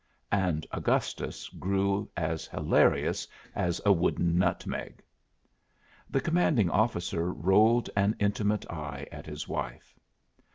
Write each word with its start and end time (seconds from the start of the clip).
And 0.31 0.65
Augustus 0.71 1.47
grew 1.47 2.09
as 2.17 2.47
hilarious 2.47 3.27
as 3.53 3.79
a 3.85 3.91
wooden 3.93 4.35
nutmeg. 4.39 5.03
The 6.09 6.19
commanding 6.19 6.71
officer 6.71 7.31
rolled 7.31 7.87
an 7.95 8.15
intimate 8.19 8.67
eye 8.71 9.05
at 9.11 9.27
his 9.27 9.47
wife. 9.47 9.93